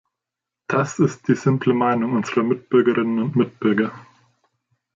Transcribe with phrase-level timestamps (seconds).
[0.65, 3.91] Das ist die simple Meinung unserer Mitbürgerinnen und Mitbürger.